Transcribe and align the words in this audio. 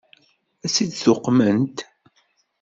Ad 0.65 0.69
tt-id-tuqmemt? 0.71 1.77